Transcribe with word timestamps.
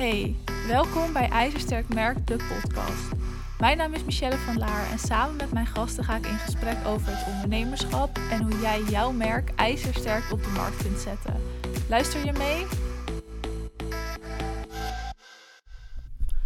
Hey, 0.00 0.36
welkom 0.66 1.12
bij 1.12 1.28
IJzersterk 1.28 1.94
Merk, 1.94 2.26
de 2.26 2.36
podcast. 2.36 3.08
Mijn 3.58 3.76
naam 3.76 3.94
is 3.94 4.04
Michelle 4.04 4.36
van 4.36 4.58
Laar 4.58 4.90
en 4.90 4.98
samen 4.98 5.36
met 5.36 5.52
mijn 5.52 5.66
gasten 5.66 6.04
ga 6.04 6.16
ik 6.16 6.26
in 6.26 6.38
gesprek 6.38 6.76
over 6.86 7.16
het 7.16 7.34
ondernemerschap 7.34 8.18
en 8.30 8.42
hoe 8.42 8.60
jij 8.60 8.82
jouw 8.82 9.12
merk 9.12 9.50
ijzersterk 9.56 10.32
op 10.32 10.42
de 10.42 10.48
markt 10.48 10.82
kunt 10.82 10.98
zetten. 10.98 11.34
Luister 11.88 12.24
je 12.24 12.32
mee? 12.32 12.66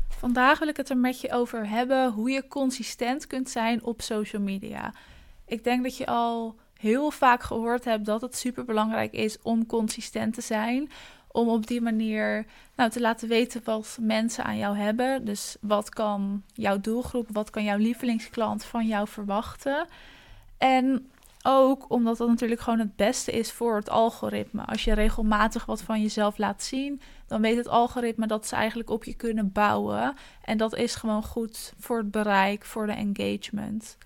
Vandaag 0.08 0.58
wil 0.58 0.68
ik 0.68 0.76
het 0.76 0.90
er 0.90 0.98
met 0.98 1.20
je 1.20 1.32
over 1.32 1.68
hebben 1.68 2.12
hoe 2.12 2.30
je 2.30 2.48
consistent 2.48 3.26
kunt 3.26 3.50
zijn 3.50 3.84
op 3.84 4.02
social 4.02 4.42
media. 4.42 4.94
Ik 5.46 5.64
denk 5.64 5.82
dat 5.82 5.96
je 5.96 6.06
al 6.06 6.56
heel 6.78 7.10
vaak 7.10 7.42
gehoord 7.42 7.84
hebt 7.84 8.04
dat 8.04 8.20
het 8.20 8.36
super 8.36 8.64
belangrijk 8.64 9.12
is 9.12 9.42
om 9.42 9.66
consistent 9.66 10.34
te 10.34 10.40
zijn. 10.40 10.90
Om 11.36 11.48
op 11.48 11.66
die 11.66 11.80
manier 11.80 12.46
nou, 12.76 12.90
te 12.90 13.00
laten 13.00 13.28
weten 13.28 13.60
wat 13.64 13.98
mensen 14.00 14.44
aan 14.44 14.58
jou 14.58 14.76
hebben. 14.76 15.24
Dus 15.24 15.56
wat 15.60 15.88
kan 15.88 16.42
jouw 16.52 16.80
doelgroep, 16.80 17.28
wat 17.32 17.50
kan 17.50 17.64
jouw 17.64 17.76
lievelingsklant 17.76 18.64
van 18.64 18.86
jou 18.86 19.08
verwachten. 19.08 19.86
En 20.58 21.10
ook 21.42 21.84
omdat 21.88 22.16
dat 22.16 22.28
natuurlijk 22.28 22.60
gewoon 22.60 22.78
het 22.78 22.96
beste 22.96 23.32
is 23.32 23.52
voor 23.52 23.76
het 23.76 23.90
algoritme. 23.90 24.64
Als 24.64 24.84
je 24.84 24.94
regelmatig 24.94 25.66
wat 25.66 25.82
van 25.82 26.02
jezelf 26.02 26.38
laat 26.38 26.62
zien, 26.62 27.00
dan 27.26 27.40
weet 27.40 27.56
het 27.56 27.68
algoritme 27.68 28.26
dat 28.26 28.46
ze 28.46 28.54
eigenlijk 28.54 28.90
op 28.90 29.04
je 29.04 29.14
kunnen 29.14 29.52
bouwen. 29.52 30.14
En 30.44 30.56
dat 30.56 30.74
is 30.76 30.94
gewoon 30.94 31.24
goed 31.24 31.72
voor 31.78 31.98
het 31.98 32.10
bereik, 32.10 32.64
voor 32.64 32.86
de 32.86 32.92
engagement. 32.92 33.96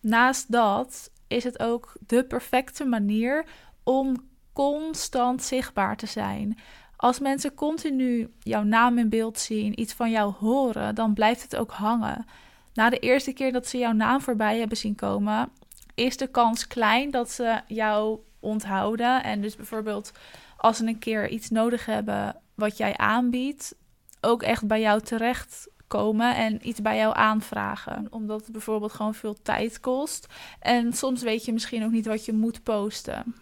Naast 0.00 0.52
dat 0.52 1.10
is 1.26 1.44
het 1.44 1.58
ook 1.58 1.92
de 2.06 2.24
perfecte 2.24 2.84
manier 2.84 3.44
om 3.82 4.28
constant 4.60 5.42
zichtbaar 5.42 5.96
te 5.96 6.06
zijn. 6.06 6.58
Als 6.96 7.18
mensen 7.18 7.54
continu 7.54 8.32
jouw 8.38 8.62
naam 8.62 8.98
in 8.98 9.08
beeld 9.08 9.38
zien, 9.38 9.80
iets 9.80 9.92
van 9.92 10.10
jou 10.10 10.32
horen, 10.32 10.94
dan 10.94 11.14
blijft 11.14 11.42
het 11.42 11.56
ook 11.56 11.70
hangen. 11.70 12.26
Na 12.74 12.90
de 12.90 12.98
eerste 12.98 13.32
keer 13.32 13.52
dat 13.52 13.66
ze 13.66 13.78
jouw 13.78 13.92
naam 13.92 14.20
voorbij 14.20 14.58
hebben 14.58 14.76
zien 14.76 14.94
komen, 14.94 15.50
is 15.94 16.16
de 16.16 16.26
kans 16.26 16.66
klein 16.66 17.10
dat 17.10 17.30
ze 17.30 17.60
jou 17.66 18.18
onthouden. 18.40 19.22
En 19.22 19.40
dus 19.40 19.56
bijvoorbeeld 19.56 20.12
als 20.56 20.76
ze 20.76 20.86
een 20.86 20.98
keer 20.98 21.28
iets 21.28 21.50
nodig 21.50 21.86
hebben 21.86 22.36
wat 22.54 22.76
jij 22.76 22.96
aanbiedt, 22.96 23.74
ook 24.20 24.42
echt 24.42 24.66
bij 24.66 24.80
jou 24.80 25.00
terecht 25.00 25.68
komen 25.86 26.36
en 26.36 26.68
iets 26.68 26.82
bij 26.82 26.96
jou 26.96 27.16
aanvragen. 27.16 28.06
Omdat 28.10 28.40
het 28.40 28.52
bijvoorbeeld 28.52 28.92
gewoon 28.92 29.14
veel 29.14 29.36
tijd 29.42 29.80
kost. 29.80 30.26
En 30.58 30.92
soms 30.92 31.22
weet 31.22 31.44
je 31.44 31.52
misschien 31.52 31.84
ook 31.84 31.90
niet 31.90 32.06
wat 32.06 32.24
je 32.24 32.32
moet 32.32 32.62
posten. 32.62 33.34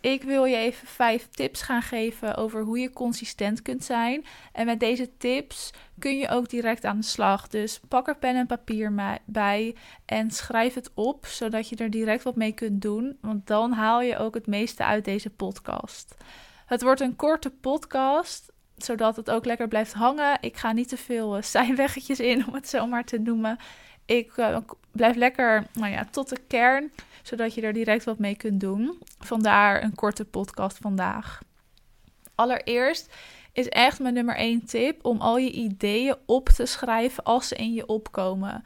Ik 0.00 0.22
wil 0.22 0.44
je 0.44 0.56
even 0.56 0.86
vijf 0.86 1.28
tips 1.28 1.62
gaan 1.62 1.82
geven 1.82 2.36
over 2.36 2.62
hoe 2.62 2.78
je 2.78 2.90
consistent 2.90 3.62
kunt 3.62 3.84
zijn. 3.84 4.24
En 4.52 4.66
met 4.66 4.80
deze 4.80 5.16
tips 5.16 5.72
kun 5.98 6.18
je 6.18 6.28
ook 6.28 6.48
direct 6.48 6.84
aan 6.84 6.96
de 6.96 7.06
slag. 7.06 7.48
Dus 7.48 7.80
pak 7.88 8.08
er 8.08 8.16
pen 8.16 8.36
en 8.36 8.46
papier 8.46 9.18
bij 9.24 9.74
en 10.04 10.30
schrijf 10.30 10.74
het 10.74 10.90
op, 10.94 11.26
zodat 11.26 11.68
je 11.68 11.76
er 11.76 11.90
direct 11.90 12.22
wat 12.22 12.36
mee 12.36 12.52
kunt 12.52 12.82
doen. 12.82 13.18
Want 13.20 13.46
dan 13.46 13.72
haal 13.72 14.00
je 14.00 14.16
ook 14.16 14.34
het 14.34 14.46
meeste 14.46 14.84
uit 14.84 15.04
deze 15.04 15.30
podcast. 15.30 16.14
Het 16.66 16.82
wordt 16.82 17.00
een 17.00 17.16
korte 17.16 17.50
podcast, 17.50 18.52
zodat 18.76 19.16
het 19.16 19.30
ook 19.30 19.44
lekker 19.44 19.68
blijft 19.68 19.92
hangen. 19.92 20.38
Ik 20.40 20.56
ga 20.56 20.72
niet 20.72 20.88
te 20.88 20.96
veel 20.96 21.36
uh, 21.36 21.42
zijweggetjes 21.56 22.20
in, 22.20 22.46
om 22.46 22.54
het 22.54 22.68
zo 22.68 22.86
maar 22.86 23.04
te 23.04 23.18
noemen. 23.18 23.58
Ik 24.08 24.36
uh, 24.36 24.58
blijf 24.92 25.16
lekker 25.16 25.66
nou 25.72 25.92
ja, 25.92 26.04
tot 26.10 26.28
de 26.28 26.38
kern, 26.46 26.92
zodat 27.22 27.54
je 27.54 27.60
er 27.60 27.72
direct 27.72 28.04
wat 28.04 28.18
mee 28.18 28.36
kunt 28.36 28.60
doen. 28.60 28.98
Vandaar 29.18 29.82
een 29.82 29.94
korte 29.94 30.24
podcast 30.24 30.78
vandaag. 30.78 31.42
Allereerst 32.34 33.14
is 33.52 33.68
echt 33.68 34.00
mijn 34.00 34.14
nummer 34.14 34.36
één 34.36 34.64
tip 34.64 35.04
om 35.04 35.20
al 35.20 35.38
je 35.38 35.50
ideeën 35.50 36.16
op 36.26 36.48
te 36.48 36.66
schrijven 36.66 37.24
als 37.24 37.48
ze 37.48 37.54
in 37.54 37.72
je 37.72 37.86
opkomen. 37.86 38.64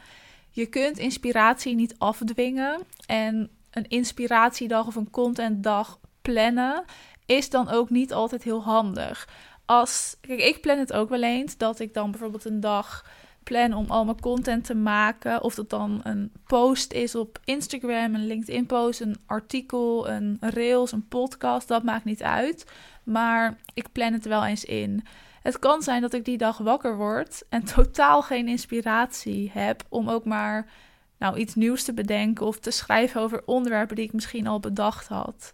Je 0.50 0.66
kunt 0.66 0.98
inspiratie 0.98 1.74
niet 1.74 1.94
afdwingen 1.98 2.82
en 3.06 3.50
een 3.70 3.88
inspiratiedag 3.88 4.86
of 4.86 4.94
een 4.94 5.10
contentdag 5.10 5.98
plannen 6.22 6.84
is 7.26 7.50
dan 7.50 7.68
ook 7.68 7.90
niet 7.90 8.12
altijd 8.12 8.42
heel 8.42 8.62
handig. 8.62 9.28
Als, 9.64 10.16
kijk, 10.20 10.40
ik 10.40 10.60
plan 10.60 10.78
het 10.78 10.92
ook 10.92 11.08
wel 11.08 11.22
eens 11.22 11.56
dat 11.56 11.80
ik 11.80 11.94
dan 11.94 12.10
bijvoorbeeld 12.10 12.44
een 12.44 12.60
dag 12.60 13.04
plan 13.42 13.74
om 13.74 13.86
al 13.88 14.04
mijn 14.04 14.20
content 14.20 14.64
te 14.64 14.74
maken. 14.74 15.42
Of 15.42 15.54
dat 15.54 15.70
dan 15.70 16.00
een 16.02 16.32
post 16.46 16.92
is 16.92 17.14
op 17.14 17.38
Instagram, 17.44 18.14
een 18.14 18.26
LinkedIn 18.26 18.66
post, 18.66 19.00
een 19.00 19.16
artikel, 19.26 20.08
een 20.08 20.36
rails, 20.40 20.92
een 20.92 21.08
podcast. 21.08 21.68
Dat 21.68 21.82
maakt 21.82 22.04
niet 22.04 22.22
uit. 22.22 22.70
Maar 23.04 23.56
ik 23.74 23.92
plan 23.92 24.12
het 24.12 24.24
wel 24.24 24.44
eens 24.44 24.64
in. 24.64 25.04
Het 25.42 25.58
kan 25.58 25.82
zijn 25.82 26.00
dat 26.00 26.12
ik 26.12 26.24
die 26.24 26.38
dag 26.38 26.58
wakker 26.58 26.96
word 26.96 27.42
en 27.48 27.64
totaal 27.74 28.22
geen 28.22 28.48
inspiratie 28.48 29.50
heb 29.54 29.82
om 29.88 30.08
ook 30.08 30.24
maar 30.24 30.70
nou, 31.18 31.36
iets 31.36 31.54
nieuws 31.54 31.82
te 31.82 31.94
bedenken 31.94 32.46
of 32.46 32.58
te 32.58 32.70
schrijven 32.70 33.20
over 33.20 33.42
onderwerpen 33.44 33.96
die 33.96 34.04
ik 34.04 34.12
misschien 34.12 34.46
al 34.46 34.60
bedacht 34.60 35.08
had 35.08 35.52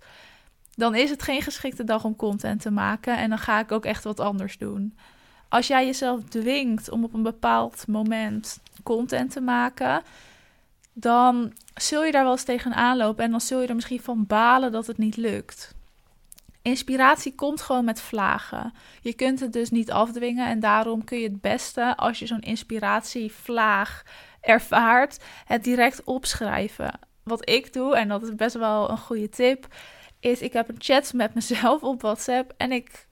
dan 0.79 0.95
is 0.95 1.11
het 1.11 1.23
geen 1.23 1.43
geschikte 1.43 1.85
dag 1.85 2.05
om 2.05 2.17
content 2.17 2.61
te 2.61 2.71
maken 2.71 3.19
en 3.19 3.29
dan 3.29 3.39
ga 3.39 3.61
ik 3.61 3.73
ook 3.73 3.85
echt 3.85 4.05
wat 4.05 4.21
anders 4.21 4.59
doen. 4.59 4.97
Als 5.49 5.67
jij 5.67 5.87
jezelf 5.87 6.23
dwingt 6.23 6.91
om 6.91 7.05
op 7.05 7.15
een 7.15 7.23
bepaald 7.23 7.87
moment 7.87 8.61
content 8.83 9.31
te 9.31 9.41
maken, 9.41 10.03
dan 10.93 11.53
zul 11.75 12.05
je 12.05 12.13
daar 12.13 12.23
wel 12.23 12.33
eens 12.33 12.45
tegenaan 12.45 12.97
lopen 12.97 13.25
en 13.25 13.31
dan 13.31 13.41
zul 13.41 13.61
je 13.61 13.67
er 13.67 13.75
misschien 13.75 14.01
van 14.01 14.27
balen 14.27 14.73
dat 14.73 14.87
het 14.87 14.99
niet 14.99 15.17
lukt. 15.17 15.77
Inspiratie 16.63 17.35
komt 17.35 17.61
gewoon 17.61 17.85
met 17.85 18.01
vlagen. 18.01 18.73
Je 19.01 19.13
kunt 19.13 19.41
het 19.41 19.53
dus 19.53 19.71
niet 19.71 19.91
afdwingen 19.91 20.47
en 20.47 20.61
daarom 20.61 21.05
kun 21.05 21.19
je 21.19 21.29
het 21.29 21.41
beste 21.41 21.97
als 21.97 22.19
je 22.19 22.27
zo'n 22.27 22.41
inspiratievlaag 22.41 24.03
ervaart, 24.41 25.25
het 25.45 25.65
direct 25.65 26.05
opschrijven. 26.05 26.99
Wat 27.23 27.49
ik 27.49 27.73
doe, 27.73 27.97
en 27.97 28.09
dat 28.09 28.23
is 28.23 28.35
best 28.35 28.55
wel 28.55 28.91
een 28.91 28.99
goede 28.99 29.29
tip, 29.29 29.67
is 30.21 30.41
ik 30.41 30.53
heb 30.53 30.69
een 30.69 30.77
chat 30.79 31.13
met 31.13 31.35
mezelf 31.35 31.83
op 31.83 32.03
WhatsApp 32.03 32.55
en 32.57 32.73
ik 32.73 33.07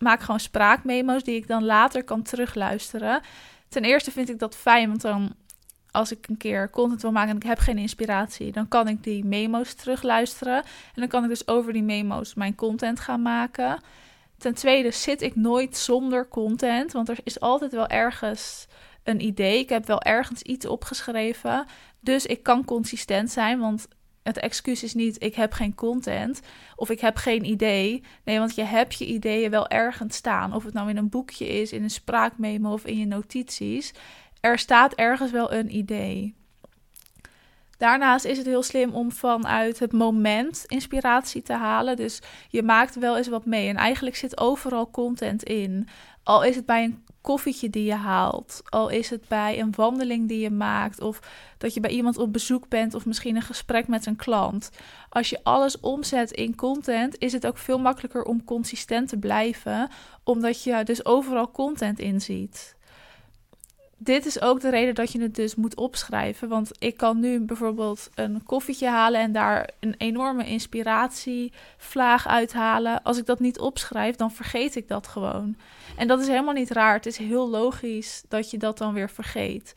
maak 0.00 0.20
gewoon 0.20 0.40
spraakmemo's 0.40 1.22
die 1.22 1.36
ik 1.36 1.46
dan 1.46 1.64
later 1.64 2.04
kan 2.04 2.22
terugluisteren. 2.22 3.20
Ten 3.68 3.84
eerste 3.84 4.10
vind 4.10 4.28
ik 4.28 4.38
dat 4.38 4.56
fijn, 4.56 4.88
want 4.88 5.00
dan 5.00 5.34
als 5.90 6.12
ik 6.12 6.28
een 6.28 6.36
keer 6.36 6.70
content 6.70 7.02
wil 7.02 7.12
maken 7.12 7.30
en 7.30 7.36
ik 7.36 7.42
heb 7.42 7.58
geen 7.58 7.78
inspiratie, 7.78 8.52
dan 8.52 8.68
kan 8.68 8.88
ik 8.88 9.02
die 9.02 9.24
memo's 9.24 9.74
terugluisteren 9.74 10.56
en 10.94 11.00
dan 11.00 11.08
kan 11.08 11.22
ik 11.22 11.28
dus 11.28 11.48
over 11.48 11.72
die 11.72 11.82
memo's 11.82 12.34
mijn 12.34 12.54
content 12.54 13.00
gaan 13.00 13.22
maken. 13.22 13.82
Ten 14.38 14.54
tweede 14.54 14.90
zit 14.90 15.22
ik 15.22 15.36
nooit 15.36 15.76
zonder 15.76 16.28
content, 16.28 16.92
want 16.92 17.08
er 17.08 17.18
is 17.24 17.40
altijd 17.40 17.72
wel 17.72 17.86
ergens 17.86 18.66
een 19.02 19.20
idee. 19.20 19.58
Ik 19.58 19.68
heb 19.68 19.86
wel 19.86 20.02
ergens 20.02 20.42
iets 20.42 20.66
opgeschreven, 20.66 21.66
dus 22.00 22.26
ik 22.26 22.42
kan 22.42 22.64
consistent 22.64 23.30
zijn, 23.30 23.58
want 23.58 23.88
het 24.34 24.38
excuus 24.38 24.82
is 24.82 24.94
niet 24.94 25.22
ik 25.22 25.34
heb 25.34 25.52
geen 25.52 25.74
content 25.74 26.40
of 26.76 26.90
ik 26.90 27.00
heb 27.00 27.16
geen 27.16 27.44
idee. 27.44 28.02
Nee, 28.24 28.38
want 28.38 28.54
je 28.54 28.62
hebt 28.64 28.98
je 28.98 29.06
ideeën 29.06 29.50
wel 29.50 29.68
ergens 29.68 30.16
staan. 30.16 30.54
Of 30.54 30.64
het 30.64 30.74
nou 30.74 30.88
in 30.88 30.96
een 30.96 31.08
boekje 31.08 31.46
is, 31.46 31.72
in 31.72 31.82
een 31.82 31.90
spraakmemo 31.90 32.72
of 32.72 32.84
in 32.84 32.98
je 32.98 33.06
notities. 33.06 33.94
Er 34.40 34.58
staat 34.58 34.94
ergens 34.94 35.30
wel 35.30 35.52
een 35.52 35.76
idee. 35.76 36.39
Daarnaast 37.80 38.24
is 38.24 38.38
het 38.38 38.46
heel 38.46 38.62
slim 38.62 38.90
om 38.90 39.12
vanuit 39.12 39.78
het 39.78 39.92
moment 39.92 40.64
inspiratie 40.66 41.42
te 41.42 41.52
halen. 41.52 41.96
Dus 41.96 42.20
je 42.48 42.62
maakt 42.62 42.94
wel 42.94 43.16
eens 43.16 43.28
wat 43.28 43.44
mee. 43.44 43.68
En 43.68 43.76
eigenlijk 43.76 44.16
zit 44.16 44.40
overal 44.40 44.90
content 44.90 45.42
in. 45.42 45.88
Al 46.22 46.44
is 46.44 46.56
het 46.56 46.66
bij 46.66 46.84
een 46.84 47.04
koffietje 47.20 47.70
die 47.70 47.84
je 47.84 47.94
haalt, 47.94 48.62
al 48.64 48.88
is 48.88 49.10
het 49.10 49.28
bij 49.28 49.60
een 49.60 49.72
wandeling 49.76 50.28
die 50.28 50.38
je 50.38 50.50
maakt, 50.50 51.00
of 51.00 51.20
dat 51.58 51.74
je 51.74 51.80
bij 51.80 51.90
iemand 51.90 52.18
op 52.18 52.32
bezoek 52.32 52.68
bent, 52.68 52.94
of 52.94 53.06
misschien 53.06 53.36
een 53.36 53.42
gesprek 53.42 53.88
met 53.88 54.06
een 54.06 54.16
klant. 54.16 54.70
Als 55.08 55.30
je 55.30 55.40
alles 55.42 55.80
omzet 55.80 56.30
in 56.30 56.54
content, 56.54 57.18
is 57.18 57.32
het 57.32 57.46
ook 57.46 57.58
veel 57.58 57.78
makkelijker 57.78 58.22
om 58.22 58.44
consistent 58.44 59.08
te 59.08 59.18
blijven, 59.18 59.88
omdat 60.24 60.62
je 60.62 60.84
dus 60.84 61.04
overal 61.04 61.50
content 61.50 61.98
in 61.98 62.20
ziet 62.20 62.78
dit 64.02 64.26
is 64.26 64.40
ook 64.40 64.60
de 64.60 64.70
reden 64.70 64.94
dat 64.94 65.12
je 65.12 65.20
het 65.20 65.34
dus 65.34 65.54
moet 65.54 65.76
opschrijven. 65.76 66.48
Want 66.48 66.70
ik 66.78 66.96
kan 66.96 67.20
nu 67.20 67.40
bijvoorbeeld 67.40 68.10
een 68.14 68.42
koffietje 68.44 68.88
halen 68.88 69.20
en 69.20 69.32
daar 69.32 69.70
een 69.80 69.94
enorme 69.98 70.46
inspiratievlaag 70.46 72.26
uithalen. 72.26 73.02
Als 73.02 73.18
ik 73.18 73.26
dat 73.26 73.40
niet 73.40 73.58
opschrijf, 73.58 74.16
dan 74.16 74.32
vergeet 74.32 74.76
ik 74.76 74.88
dat 74.88 75.06
gewoon. 75.06 75.56
En 75.96 76.08
dat 76.08 76.20
is 76.20 76.26
helemaal 76.26 76.54
niet 76.54 76.70
raar. 76.70 76.94
Het 76.94 77.06
is 77.06 77.16
heel 77.16 77.48
logisch 77.48 78.22
dat 78.28 78.50
je 78.50 78.58
dat 78.58 78.78
dan 78.78 78.94
weer 78.94 79.10
vergeet. 79.10 79.72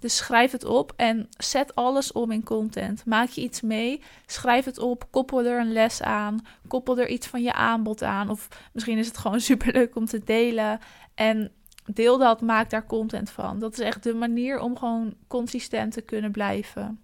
Dus 0.00 0.16
schrijf 0.16 0.52
het 0.52 0.64
op 0.64 0.92
en 0.96 1.28
zet 1.36 1.74
alles 1.74 2.12
om 2.12 2.30
in 2.30 2.44
content. 2.44 3.04
Maak 3.04 3.28
je 3.28 3.40
iets 3.40 3.60
mee, 3.60 4.02
schrijf 4.26 4.64
het 4.64 4.78
op, 4.78 5.06
koppel 5.10 5.44
er 5.44 5.60
een 5.60 5.72
les 5.72 6.02
aan, 6.02 6.46
koppel 6.68 6.98
er 6.98 7.08
iets 7.08 7.26
van 7.26 7.42
je 7.42 7.52
aanbod 7.52 8.02
aan. 8.02 8.30
Of 8.30 8.48
misschien 8.72 8.98
is 8.98 9.06
het 9.06 9.18
gewoon 9.18 9.40
superleuk 9.50 9.96
om 9.96 10.06
te 10.06 10.24
delen. 10.24 10.80
En 11.14 11.52
deel 11.94 12.18
dat, 12.18 12.40
maak 12.40 12.70
daar 12.70 12.86
content 12.86 13.30
van. 13.30 13.58
Dat 13.58 13.72
is 13.72 13.78
echt 13.78 14.02
de 14.02 14.14
manier 14.14 14.60
om 14.60 14.78
gewoon 14.78 15.14
consistent 15.26 15.92
te 15.92 16.00
kunnen 16.00 16.30
blijven. 16.30 17.00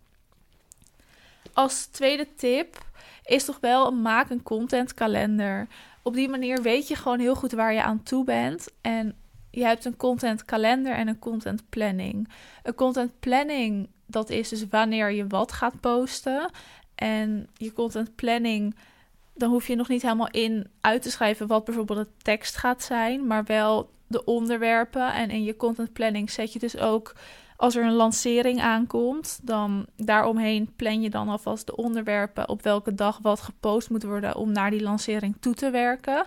Als 1.53 1.87
tweede 1.87 2.27
tip 2.37 2.85
is 3.25 3.45
toch 3.45 3.59
wel 3.61 3.93
maak 3.93 4.31
een 4.31 4.43
content 4.43 4.95
kalender. 4.95 5.67
Op 6.03 6.15
die 6.15 6.29
manier 6.29 6.63
weet 6.63 6.89
je 6.89 6.97
gewoon 6.97 7.19
heel 7.19 7.35
goed 7.35 7.53
waar 7.53 7.73
je 7.73 7.83
aan 7.83 8.03
toe 8.03 8.25
bent. 8.25 8.69
En 8.81 9.15
je 9.51 9.65
hebt 9.65 9.85
een 9.85 9.97
content 9.97 10.45
kalender 10.45 10.95
en 10.95 11.09
een 11.09 11.19
content 11.19 11.69
planning. 11.69 12.29
Een 12.63 12.75
content 12.75 13.21
planning, 13.21 13.89
dat 14.07 14.31
is 14.31 14.49
dus 14.49 14.69
wanneer 14.69 15.11
je 15.11 15.27
wat 15.27 15.53
gaat 15.53 15.81
posten. 15.81 16.51
En 16.95 17.49
je 17.57 17.73
content 17.73 18.15
planning, 18.15 18.75
dan 19.35 19.51
hoef 19.51 19.67
je 19.67 19.77
nog 19.77 19.89
niet 19.89 20.03
helemaal 20.03 20.31
in 20.31 20.71
uit 20.81 21.03
te 21.03 21.11
schrijven 21.11 21.47
wat 21.47 21.65
bijvoorbeeld 21.65 21.99
de 21.99 22.13
tekst 22.23 22.57
gaat 22.57 22.83
zijn, 22.83 23.27
maar 23.27 23.45
wel 23.45 23.91
de 24.07 24.25
onderwerpen. 24.25 25.13
En 25.13 25.31
in 25.31 25.45
je 25.45 25.57
content 25.57 25.93
planning 25.93 26.31
zet 26.31 26.53
je 26.53 26.59
dus 26.59 26.77
ook 26.77 27.15
als 27.57 27.77
er 27.77 27.85
een 27.85 27.93
lancering 27.93 28.61
aankomt, 28.61 29.41
dan 29.43 29.87
daaromheen 29.97 30.73
plan 30.77 31.01
je 31.01 31.11
dan 31.11 31.29
alvast 31.29 31.67
de 31.67 31.77
onderwerpen 31.77 32.49
op 32.49 32.63
welke 32.63 32.95
dag 32.95 33.19
wat 33.23 33.41
gepost 33.41 33.91
moet 33.91 34.03
worden 34.03 34.37
om 34.37 34.53
naar 34.53 34.71
die 34.71 34.83
lancering 34.83 35.37
toe 35.41 35.55
te 35.55 35.71
werken. 35.71 36.25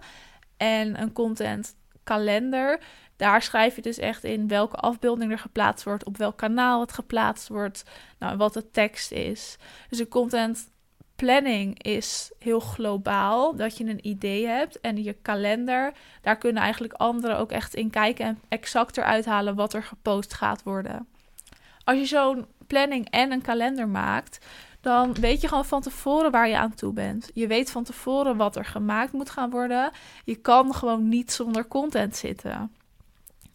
En 0.57 1.01
een 1.01 1.11
content 1.11 1.75
kalender, 2.03 2.79
daar 3.15 3.41
schrijf 3.41 3.75
je 3.75 3.81
dus 3.81 3.97
echt 3.97 4.23
in 4.23 4.47
welke 4.47 4.75
afbeelding 4.75 5.31
er 5.31 5.39
geplaatst 5.39 5.85
wordt, 5.85 6.05
op 6.05 6.17
welk 6.17 6.37
kanaal 6.37 6.81
het 6.81 6.93
geplaatst 6.93 7.47
wordt, 7.47 7.83
nou, 8.19 8.37
wat 8.37 8.53
de 8.53 8.71
tekst 8.71 9.11
is. 9.11 9.57
Dus 9.89 9.99
een 9.99 10.07
content 10.07 10.69
planning 11.17 11.83
is 11.83 12.31
heel 12.39 12.59
globaal, 12.59 13.55
dat 13.55 13.77
je 13.77 13.85
een 13.85 14.07
idee 14.07 14.47
hebt. 14.47 14.79
En 14.79 15.03
je 15.03 15.13
kalender, 15.13 15.93
daar 16.21 16.37
kunnen 16.37 16.63
eigenlijk 16.63 16.93
anderen 16.93 17.37
ook 17.37 17.51
echt 17.51 17.73
in 17.73 17.89
kijken 17.89 18.25
en 18.25 18.39
exact 18.47 18.97
eruit 18.97 19.25
halen 19.25 19.55
wat 19.55 19.73
er 19.73 19.83
gepost 19.83 20.33
gaat 20.33 20.63
worden. 20.63 21.07
Als 21.83 21.97
je 21.97 22.05
zo'n 22.05 22.45
planning 22.67 23.09
en 23.09 23.31
een 23.31 23.41
kalender 23.41 23.87
maakt, 23.87 24.45
dan 24.81 25.13
weet 25.13 25.41
je 25.41 25.47
gewoon 25.47 25.65
van 25.65 25.81
tevoren 25.81 26.31
waar 26.31 26.47
je 26.47 26.57
aan 26.57 26.73
toe 26.73 26.93
bent. 26.93 27.31
Je 27.33 27.47
weet 27.47 27.71
van 27.71 27.83
tevoren 27.83 28.37
wat 28.37 28.55
er 28.55 28.65
gemaakt 28.65 29.11
moet 29.11 29.29
gaan 29.29 29.49
worden. 29.49 29.91
Je 30.25 30.35
kan 30.35 30.73
gewoon 30.73 31.09
niet 31.09 31.31
zonder 31.31 31.67
content 31.67 32.15
zitten. 32.15 32.71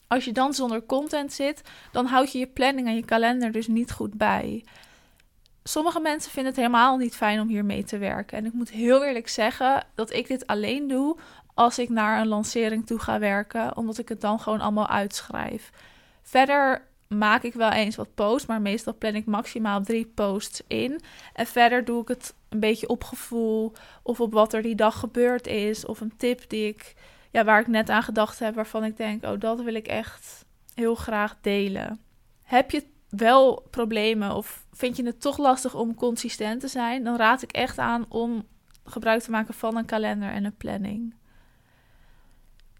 Als 0.06 0.24
je 0.24 0.32
dan 0.32 0.54
zonder 0.54 0.86
content 0.86 1.32
zit, 1.32 1.62
dan 1.92 2.06
houd 2.06 2.32
je 2.32 2.38
je 2.38 2.46
planning 2.46 2.86
en 2.86 2.94
je 2.94 3.04
kalender 3.04 3.52
dus 3.52 3.66
niet 3.66 3.92
goed 3.92 4.14
bij. 4.14 4.64
Sommige 5.64 6.00
mensen 6.00 6.30
vinden 6.30 6.52
het 6.52 6.60
helemaal 6.60 6.96
niet 6.96 7.16
fijn 7.16 7.40
om 7.40 7.48
hier 7.48 7.64
mee 7.64 7.84
te 7.84 7.98
werken. 7.98 8.38
En 8.38 8.44
ik 8.44 8.52
moet 8.52 8.70
heel 8.70 9.04
eerlijk 9.04 9.28
zeggen 9.28 9.86
dat 9.94 10.12
ik 10.12 10.26
dit 10.26 10.46
alleen 10.46 10.88
doe 10.88 11.16
als 11.54 11.78
ik 11.78 11.88
naar 11.88 12.20
een 12.20 12.26
lancering 12.26 12.86
toe 12.86 12.98
ga 12.98 13.18
werken, 13.18 13.76
omdat 13.76 13.98
ik 13.98 14.08
het 14.08 14.20
dan 14.20 14.40
gewoon 14.40 14.60
allemaal 14.60 14.88
uitschrijf. 14.88 15.70
Verder 16.22 16.86
maak 17.08 17.42
ik 17.42 17.54
wel 17.54 17.70
eens 17.70 17.96
wat 17.96 18.14
posts, 18.14 18.46
maar 18.46 18.60
meestal 18.60 18.94
plan 18.98 19.14
ik 19.14 19.26
maximaal 19.26 19.82
drie 19.82 20.06
posts 20.06 20.62
in. 20.66 21.00
En 21.32 21.46
verder 21.46 21.84
doe 21.84 22.02
ik 22.02 22.08
het 22.08 22.34
een 22.48 22.60
beetje 22.60 22.88
op 22.88 23.04
gevoel 23.04 23.72
of 24.02 24.20
op 24.20 24.32
wat 24.32 24.52
er 24.52 24.62
die 24.62 24.74
dag 24.74 24.98
gebeurd 24.98 25.46
is. 25.46 25.86
Of 25.86 26.00
een 26.00 26.16
tip 26.16 26.48
die 26.48 26.68
ik, 26.68 26.94
ja, 27.30 27.44
waar 27.44 27.60
ik 27.60 27.66
net 27.66 27.90
aan 27.90 28.02
gedacht 28.02 28.38
heb, 28.38 28.54
waarvan 28.54 28.84
ik 28.84 28.96
denk, 28.96 29.24
oh, 29.24 29.40
dat 29.40 29.62
wil 29.62 29.74
ik 29.74 29.86
echt 29.86 30.44
heel 30.74 30.94
graag 30.94 31.36
delen. 31.40 32.00
Heb 32.42 32.70
je 32.70 32.84
wel 33.16 33.66
problemen 33.70 34.34
of 34.34 34.64
vind 34.72 34.96
je 34.96 35.04
het 35.04 35.20
toch 35.20 35.38
lastig 35.38 35.74
om 35.74 35.94
consistent 35.94 36.60
te 36.60 36.68
zijn, 36.68 37.04
dan 37.04 37.16
raad 37.16 37.42
ik 37.42 37.52
echt 37.52 37.78
aan 37.78 38.06
om 38.08 38.46
gebruik 38.84 39.22
te 39.22 39.30
maken 39.30 39.54
van 39.54 39.76
een 39.76 39.84
kalender 39.84 40.30
en 40.30 40.44
een 40.44 40.56
planning. 40.56 41.14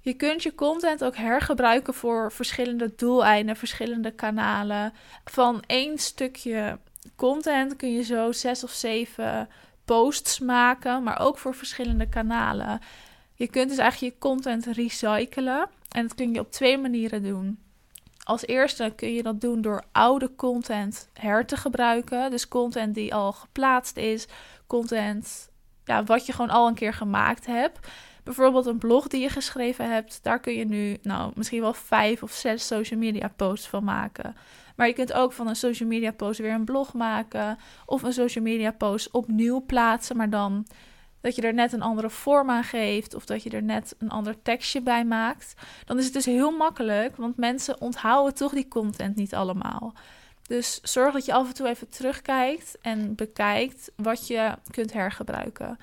Je 0.00 0.14
kunt 0.14 0.42
je 0.42 0.54
content 0.54 1.04
ook 1.04 1.16
hergebruiken 1.16 1.94
voor 1.94 2.32
verschillende 2.32 2.92
doeleinden, 2.96 3.56
verschillende 3.56 4.10
kanalen. 4.10 4.92
Van 5.24 5.62
één 5.66 5.98
stukje 5.98 6.78
content 7.16 7.76
kun 7.76 7.92
je 7.92 8.02
zo 8.02 8.32
zes 8.32 8.64
of 8.64 8.70
zeven 8.70 9.48
posts 9.84 10.38
maken, 10.38 11.02
maar 11.02 11.20
ook 11.20 11.38
voor 11.38 11.54
verschillende 11.54 12.08
kanalen. 12.08 12.80
Je 13.34 13.48
kunt 13.48 13.68
dus 13.68 13.78
eigenlijk 13.78 14.14
je 14.14 14.20
content 14.20 14.66
recyclen 14.66 15.68
en 15.88 16.02
dat 16.02 16.14
kun 16.14 16.32
je 16.32 16.40
op 16.40 16.52
twee 16.52 16.78
manieren 16.78 17.22
doen. 17.22 17.61
Als 18.24 18.46
eerste 18.46 18.92
kun 18.96 19.14
je 19.14 19.22
dat 19.22 19.40
doen 19.40 19.60
door 19.60 19.84
oude 19.92 20.34
content 20.34 21.08
her 21.12 21.46
te 21.46 21.56
gebruiken. 21.56 22.30
Dus 22.30 22.48
content 22.48 22.94
die 22.94 23.14
al 23.14 23.32
geplaatst 23.32 23.96
is, 23.96 24.26
content 24.66 25.50
ja, 25.84 26.04
wat 26.04 26.26
je 26.26 26.32
gewoon 26.32 26.50
al 26.50 26.68
een 26.68 26.74
keer 26.74 26.94
gemaakt 26.94 27.46
hebt. 27.46 27.78
Bijvoorbeeld 28.24 28.66
een 28.66 28.78
blog 28.78 29.08
die 29.08 29.20
je 29.20 29.28
geschreven 29.28 29.92
hebt, 29.92 30.18
daar 30.22 30.40
kun 30.40 30.54
je 30.54 30.64
nu 30.64 30.98
nou, 31.02 31.32
misschien 31.34 31.60
wel 31.60 31.74
vijf 31.74 32.22
of 32.22 32.32
zes 32.32 32.66
social 32.66 33.00
media 33.00 33.32
posts 33.36 33.68
van 33.68 33.84
maken. 33.84 34.36
Maar 34.76 34.86
je 34.86 34.92
kunt 34.92 35.12
ook 35.12 35.32
van 35.32 35.48
een 35.48 35.56
social 35.56 35.88
media 35.88 36.12
post 36.12 36.38
weer 36.40 36.52
een 36.52 36.64
blog 36.64 36.94
maken 36.94 37.58
of 37.86 38.02
een 38.02 38.12
social 38.12 38.44
media 38.44 38.70
post 38.70 39.10
opnieuw 39.10 39.64
plaatsen, 39.66 40.16
maar 40.16 40.30
dan 40.30 40.66
dat 41.22 41.34
je 41.34 41.42
er 41.42 41.54
net 41.54 41.72
een 41.72 41.82
andere 41.82 42.10
vorm 42.10 42.50
aan 42.50 42.64
geeft 42.64 43.14
of 43.14 43.24
dat 43.24 43.42
je 43.42 43.50
er 43.50 43.62
net 43.62 43.94
een 43.98 44.10
ander 44.10 44.42
tekstje 44.42 44.80
bij 44.80 45.04
maakt. 45.04 45.54
Dan 45.84 45.98
is 45.98 46.04
het 46.04 46.14
dus 46.14 46.24
heel 46.24 46.50
makkelijk, 46.50 47.16
want 47.16 47.36
mensen 47.36 47.80
onthouden 47.80 48.34
toch 48.34 48.52
die 48.52 48.68
content 48.68 49.16
niet 49.16 49.34
allemaal. 49.34 49.92
Dus 50.46 50.80
zorg 50.82 51.12
dat 51.12 51.24
je 51.24 51.32
af 51.32 51.48
en 51.48 51.54
toe 51.54 51.68
even 51.68 51.88
terugkijkt 51.88 52.78
en 52.80 53.14
bekijkt 53.14 53.92
wat 53.96 54.26
je 54.26 54.54
kunt 54.70 54.92
hergebruiken. 54.92 55.78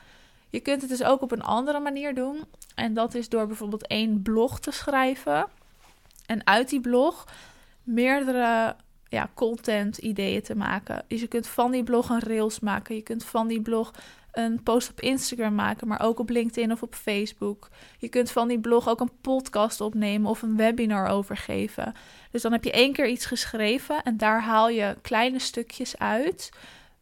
Je 0.50 0.59
kunt 0.59 0.81
het 0.81 0.89
dus 0.89 1.03
ook 1.03 1.21
op 1.21 1.31
een 1.31 1.44
andere 1.44 1.80
manier 1.80 2.15
doen. 2.15 2.44
En 2.75 2.94
dat 2.94 3.13
is 3.13 3.30
door 3.30 3.47
bijvoorbeeld 3.47 3.88
één 3.88 4.21
blog 4.21 4.59
te 4.59 4.71
schrijven. 4.71 5.47
En 6.25 6.47
uit 6.47 6.69
die 6.69 6.81
blog 6.81 7.27
meerdere 7.83 8.75
ja, 9.10 9.30
content 9.34 9.98
ideeën 9.98 10.42
te 10.42 10.56
maken. 10.56 11.04
Dus 11.08 11.22
je 11.22 11.28
kunt 11.28 11.48
van 11.48 11.72
die 11.72 11.84
blog 11.84 12.10
een 12.10 12.20
rails 12.20 12.60
maken. 12.60 12.96
Je 12.96 13.02
kunt 13.02 13.26
van 13.26 13.48
die 13.48 13.62
blog 13.62 13.92
een 14.32 14.64
post 14.64 14.90
op 14.90 15.02
Instagram 15.02 15.56
maken, 15.56 15.88
maar 15.88 16.02
ook 16.02 16.20
op 16.20 16.30
LinkedIn 16.30 16.72
of 16.72 16.84
op 16.84 16.96
Facebook. 16.96 17.70
Je 17.98 18.10
kunt 18.10 18.32
van 18.32 18.48
die 18.48 18.60
blog 18.60 18.90
ook 18.90 19.00
een 19.00 19.12
podcast 19.22 19.82
opnemen 19.82 20.30
of 20.30 20.42
een 20.42 20.56
webinar 20.56 21.08
overgeven. 21.08 21.94
Dus 22.32 22.42
dan 22.42 22.52
heb 22.52 22.64
je 22.64 22.72
één 22.72 22.94
keer 22.94 23.08
iets 23.08 23.26
geschreven 23.26 24.04
en 24.04 24.18
daar 24.18 24.42
haal 24.42 24.70
je 24.70 24.98
kleine 25.02 25.40
stukjes 25.40 25.98
uit, 25.98 26.50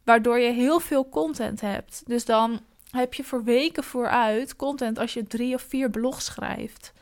waardoor 0.04 0.40
je 0.40 0.52
heel 0.52 0.80
veel 0.80 1.10
content 1.10 1.62
hebt. 1.62 2.02
Dus 2.06 2.26
dan 2.26 2.60
heb 2.92 3.14
je 3.14 3.24
voor 3.24 3.44
weken 3.44 3.84
vooruit 3.84 4.56
content 4.56 5.00
als 5.00 5.14
je 5.14 5.28
drie 5.28 5.54
of 5.54 5.62
vier 5.62 5.90
blogs 5.90 6.26
schrijft. 6.26 6.94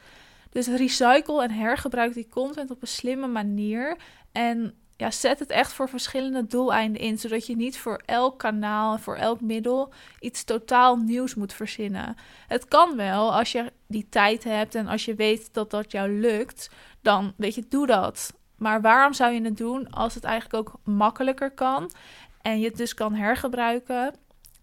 Dus 0.50 0.68
recycle 0.68 1.44
en 1.44 1.52
hergebruik 1.52 2.14
die 2.14 2.28
content 2.30 2.72
op 2.72 2.82
een 2.82 2.88
slimme 2.88 3.28
manier. 3.28 3.98
En 4.32 4.74
ja, 4.98 5.12
zet 5.12 5.40
het 5.40 5.50
echt 5.50 5.74
voor 5.74 5.90
verschillende 5.90 6.48
doeleinden 6.48 7.02
in, 7.02 7.18
zodat 7.18 7.46
je 7.46 7.56
niet 7.56 7.78
voor 7.78 8.02
elk 8.06 8.40
kanaal 8.40 8.98
voor 8.98 9.16
elk 9.16 9.42
middel 9.42 9.94
iets 10.20 10.44
totaal 10.44 10.96
nieuws 10.96 11.36
moet 11.36 11.54
verzinnen. 11.54 12.16
Het 12.48 12.68
kan 12.68 12.96
wel 12.96 13.34
als 13.34 13.52
je 13.52 13.72
die 13.88 14.08
tijd 14.10 14.44
hebt 14.44 14.76
en 14.76 14.88
als 14.88 15.06
je 15.06 15.16
weet 15.16 15.54
dat 15.54 15.72
dat 15.72 15.92
jou 15.92 16.20
lukt, 16.20 16.70
dan 17.02 17.34
weet 17.38 17.56
je, 17.56 17.66
doe 17.70 17.88
dat. 17.88 18.34
Maar 18.58 18.82
waarom 18.82 19.14
zou 19.14 19.34
je 19.34 19.42
het 19.42 19.58
doen 19.58 19.90
als 19.90 20.16
het 20.16 20.24
eigenlijk 20.24 20.68
ook 20.68 20.80
makkelijker 20.84 21.52
kan 21.52 21.92
en 22.42 22.60
je 22.60 22.68
het 22.68 22.78
dus 22.78 22.94
kan 22.94 23.14
hergebruiken 23.14 24.14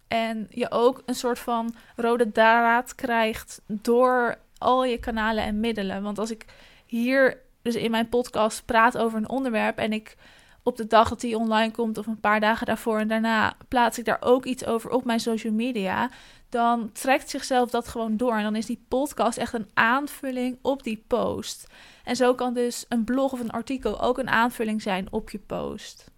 en 0.08 0.46
je 0.50 0.70
ook 0.70 1.02
een 1.06 1.14
soort 1.14 1.38
van 1.38 1.74
rode 1.96 2.32
draad 2.32 2.94
krijgt 2.94 3.60
door 3.66 4.38
al 4.58 4.84
je 4.84 4.98
kanalen 4.98 5.44
en 5.44 5.60
middelen. 5.60 6.02
Want 6.02 6.18
als 6.18 6.30
ik 6.30 6.44
hier 6.86 7.40
dus 7.62 7.74
in 7.74 7.90
mijn 7.90 8.08
podcast 8.08 8.64
praat 8.64 8.98
over 8.98 9.18
een 9.18 9.28
onderwerp 9.28 9.78
en 9.78 9.92
ik 9.92 10.16
op 10.62 10.76
de 10.76 10.86
dag 10.86 11.08
dat 11.08 11.20
die 11.20 11.38
online 11.38 11.72
komt 11.72 11.98
of 11.98 12.06
een 12.06 12.20
paar 12.20 12.40
dagen 12.40 12.66
daarvoor 12.66 12.98
en 12.98 13.08
daarna 13.08 13.56
plaats 13.68 13.98
ik 13.98 14.04
daar 14.04 14.20
ook 14.20 14.44
iets 14.44 14.64
over 14.64 14.90
op 14.90 15.04
mijn 15.04 15.20
social 15.20 15.52
media, 15.52 16.10
dan 16.48 16.92
trekt 16.92 17.30
zichzelf 17.30 17.70
dat 17.70 17.88
gewoon 17.88 18.16
door 18.16 18.36
en 18.36 18.42
dan 18.42 18.56
is 18.56 18.66
die 18.66 18.84
podcast 18.88 19.38
echt 19.38 19.52
een 19.52 19.70
aanvulling 19.74 20.58
op 20.62 20.82
die 20.82 21.04
post. 21.06 21.66
En 22.04 22.16
zo 22.16 22.34
kan 22.34 22.54
dus 22.54 22.84
een 22.88 23.04
blog 23.04 23.32
of 23.32 23.40
een 23.40 23.50
artikel 23.50 24.00
ook 24.00 24.18
een 24.18 24.30
aanvulling 24.30 24.82
zijn 24.82 25.06
op 25.10 25.30
je 25.30 25.38
post. 25.38 26.10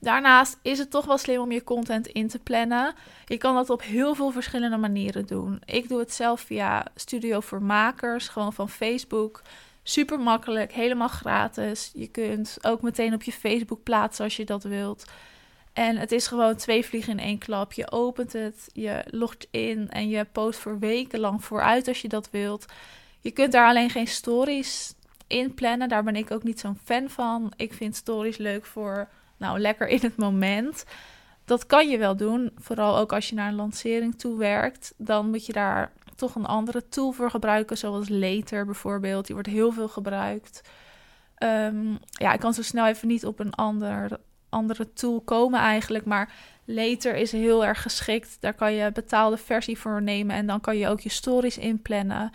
Daarnaast 0.00 0.58
is 0.62 0.78
het 0.78 0.90
toch 0.90 1.04
wel 1.04 1.18
slim 1.18 1.40
om 1.40 1.52
je 1.52 1.64
content 1.64 2.06
in 2.06 2.28
te 2.28 2.38
plannen. 2.38 2.94
Je 3.26 3.36
kan 3.36 3.54
dat 3.54 3.70
op 3.70 3.82
heel 3.82 4.14
veel 4.14 4.30
verschillende 4.30 4.76
manieren 4.76 5.26
doen. 5.26 5.60
Ik 5.64 5.88
doe 5.88 5.98
het 5.98 6.12
zelf 6.12 6.40
via 6.40 6.86
Studio 6.94 7.40
voor 7.40 7.62
Makers, 7.62 8.28
gewoon 8.28 8.52
van 8.52 8.68
Facebook. 8.68 9.42
Super 9.86 10.20
makkelijk, 10.20 10.72
helemaal 10.72 11.08
gratis. 11.08 11.90
Je 11.94 12.06
kunt 12.06 12.58
ook 12.60 12.82
meteen 12.82 13.14
op 13.14 13.22
je 13.22 13.32
Facebook 13.32 13.82
plaatsen 13.82 14.24
als 14.24 14.36
je 14.36 14.44
dat 14.44 14.62
wilt. 14.62 15.04
En 15.72 15.96
het 15.96 16.12
is 16.12 16.26
gewoon 16.26 16.56
twee 16.56 16.84
vliegen 16.84 17.12
in 17.12 17.24
één 17.24 17.38
klap. 17.38 17.72
Je 17.72 17.90
opent 17.90 18.32
het, 18.32 18.70
je 18.72 19.04
logt 19.10 19.46
in 19.50 19.90
en 19.90 20.08
je 20.08 20.24
post 20.24 20.58
voor 20.58 20.78
weken 20.78 21.20
lang 21.20 21.44
vooruit 21.44 21.88
als 21.88 22.02
je 22.02 22.08
dat 22.08 22.30
wilt. 22.30 22.66
Je 23.20 23.30
kunt 23.30 23.52
daar 23.52 23.68
alleen 23.68 23.90
geen 23.90 24.06
stories 24.06 24.94
in 25.26 25.54
plannen. 25.54 25.88
Daar 25.88 26.04
ben 26.04 26.16
ik 26.16 26.30
ook 26.30 26.42
niet 26.42 26.60
zo'n 26.60 26.78
fan 26.84 27.10
van. 27.10 27.52
Ik 27.56 27.72
vind 27.72 27.96
stories 27.96 28.36
leuk 28.36 28.64
voor 28.64 29.08
nou 29.36 29.58
lekker 29.58 29.88
in 29.88 30.00
het 30.00 30.16
moment. 30.16 30.84
Dat 31.44 31.66
kan 31.66 31.88
je 31.88 31.98
wel 31.98 32.16
doen, 32.16 32.50
vooral 32.56 32.98
ook 32.98 33.12
als 33.12 33.28
je 33.28 33.34
naar 33.34 33.48
een 33.48 33.54
lancering 33.54 34.18
toe 34.18 34.38
werkt. 34.38 34.94
Dan 34.96 35.30
moet 35.30 35.46
je 35.46 35.52
daar 35.52 35.92
toch 36.16 36.34
een 36.34 36.46
andere 36.46 36.88
tool 36.88 37.12
voor 37.12 37.30
gebruiken, 37.30 37.78
zoals 37.78 38.08
Later 38.08 38.64
bijvoorbeeld. 38.64 39.26
Die 39.26 39.34
wordt 39.34 39.50
heel 39.50 39.72
veel 39.72 39.88
gebruikt. 39.88 40.60
Ehm, 41.34 41.94
ja, 42.10 42.32
ik 42.32 42.40
kan 42.40 42.54
zo 42.54 42.62
snel 42.62 42.86
even 42.86 43.08
niet 43.08 43.26
op 43.26 43.38
een 43.38 43.54
ander, 43.54 44.18
andere 44.48 44.92
tool 44.92 45.20
komen 45.20 45.60
eigenlijk, 45.60 46.04
maar 46.04 46.32
Later 46.64 47.14
is 47.14 47.32
heel 47.32 47.64
erg 47.64 47.82
geschikt. 47.82 48.36
Daar 48.40 48.54
kan 48.54 48.72
je 48.72 48.92
betaalde 48.92 49.36
versie 49.36 49.78
voor 49.78 50.02
nemen 50.02 50.36
en 50.36 50.46
dan 50.46 50.60
kan 50.60 50.76
je 50.76 50.88
ook 50.88 51.00
je 51.00 51.08
stories 51.08 51.58
inplannen. 51.58 52.30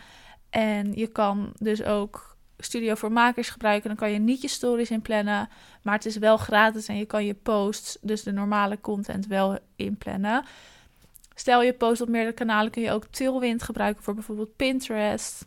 En 0.49 0.93
je 0.93 1.07
kan 1.07 1.53
dus 1.57 1.83
ook 1.83 2.37
Studio 2.57 2.95
voor 2.95 3.11
Makers 3.11 3.49
gebruiken, 3.49 3.87
dan 3.87 3.97
kan 3.97 4.11
je 4.11 4.19
niet 4.19 4.41
je 4.41 4.47
stories 4.47 4.91
inplannen. 4.91 5.49
Maar 5.81 5.93
het 5.93 6.05
is 6.05 6.17
wel 6.17 6.37
gratis 6.37 6.87
en 6.87 6.97
je 6.97 7.05
kan 7.05 7.25
je 7.25 7.33
posts, 7.33 7.97
dus 8.01 8.23
de 8.23 8.31
normale 8.31 8.81
content, 8.81 9.27
wel 9.27 9.57
inplannen. 9.75 10.45
Stel 11.39 11.61
je 11.61 11.73
post 11.73 12.01
op 12.01 12.07
meerdere 12.07 12.33
kanalen, 12.33 12.71
kun 12.71 12.81
je 12.81 12.91
ook 12.91 13.05
Tailwind 13.05 13.63
gebruiken 13.63 14.03
voor 14.03 14.13
bijvoorbeeld 14.13 14.55
Pinterest. 14.55 15.45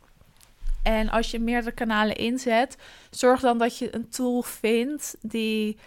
En 0.82 1.08
als 1.08 1.30
je 1.30 1.38
meerdere 1.38 1.74
kanalen 1.74 2.16
inzet, 2.16 2.76
zorg 3.10 3.40
dan 3.40 3.58
dat 3.58 3.78
je 3.78 3.94
een 3.94 4.08
tool 4.08 4.42
vindt 4.42 5.16
die 5.20 5.78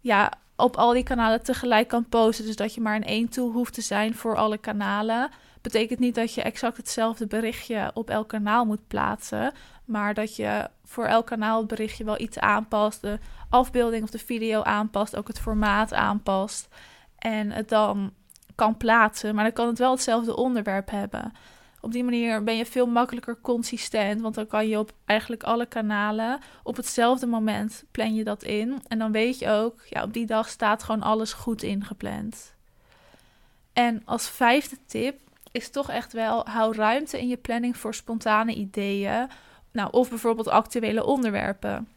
ja, 0.00 0.32
op 0.56 0.76
al 0.76 0.92
die 0.92 1.02
kanalen 1.02 1.42
tegelijk 1.42 1.88
kan 1.88 2.08
posten. 2.08 2.44
Dus 2.44 2.56
dat 2.56 2.74
je 2.74 2.80
maar 2.80 2.94
in 2.94 3.04
één 3.04 3.28
tool 3.28 3.50
hoeft 3.50 3.74
te 3.74 3.80
zijn 3.80 4.14
voor 4.14 4.36
alle 4.36 4.58
kanalen. 4.58 5.30
Betekent 5.62 5.98
niet 5.98 6.14
dat 6.14 6.34
je 6.34 6.42
exact 6.42 6.76
hetzelfde 6.76 7.26
berichtje 7.26 7.90
op 7.94 8.10
elk 8.10 8.28
kanaal 8.28 8.64
moet 8.64 8.88
plaatsen. 8.88 9.52
Maar 9.84 10.14
dat 10.14 10.36
je 10.36 10.70
voor 10.84 11.04
elk 11.04 11.26
kanaal 11.26 11.58
het 11.58 11.68
berichtje 11.68 12.04
wel 12.04 12.20
iets 12.20 12.38
aanpast. 12.38 13.00
De 13.00 13.18
afbeelding 13.48 14.02
of 14.02 14.10
de 14.10 14.18
video 14.18 14.62
aanpast. 14.62 15.16
Ook 15.16 15.28
het 15.28 15.40
formaat 15.40 15.92
aanpast. 15.92 16.68
En 17.18 17.50
het 17.50 17.68
dan 17.68 18.12
kan 18.58 18.76
plaatsen. 18.76 19.34
Maar 19.34 19.44
dan 19.44 19.52
kan 19.52 19.66
het 19.66 19.78
wel 19.78 19.90
hetzelfde 19.90 20.36
onderwerp 20.36 20.90
hebben. 20.90 21.32
Op 21.80 21.92
die 21.92 22.04
manier 22.04 22.44
ben 22.44 22.56
je 22.56 22.66
veel 22.66 22.86
makkelijker 22.86 23.38
consistent. 23.40 24.20
Want 24.20 24.34
dan 24.34 24.46
kan 24.46 24.68
je 24.68 24.78
op 24.78 24.92
eigenlijk 25.04 25.42
alle 25.42 25.66
kanalen 25.66 26.40
op 26.62 26.76
hetzelfde 26.76 27.26
moment 27.26 27.84
plan 27.90 28.14
je 28.14 28.24
dat 28.24 28.42
in. 28.42 28.82
En 28.88 28.98
dan 28.98 29.12
weet 29.12 29.38
je 29.38 29.50
ook, 29.50 29.80
ja, 29.88 30.02
op 30.02 30.12
die 30.12 30.26
dag 30.26 30.48
staat 30.48 30.82
gewoon 30.82 31.02
alles 31.02 31.32
goed 31.32 31.62
ingepland. 31.62 32.54
En 33.72 34.02
als 34.04 34.28
vijfde 34.28 34.76
tip 34.86 35.20
is 35.52 35.70
toch 35.70 35.90
echt 35.90 36.12
wel: 36.12 36.46
hou 36.46 36.74
ruimte 36.74 37.20
in 37.20 37.28
je 37.28 37.36
planning 37.36 37.76
voor 37.76 37.94
spontane 37.94 38.54
ideeën. 38.54 39.28
Nou, 39.72 39.90
of 39.90 40.08
bijvoorbeeld 40.08 40.48
actuele 40.48 41.04
onderwerpen. 41.04 41.88